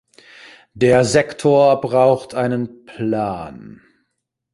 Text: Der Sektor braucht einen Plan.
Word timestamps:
Der 0.73 1.05
Sektor 1.05 1.79
braucht 1.79 2.33
einen 2.33 2.85
Plan. 2.85 3.83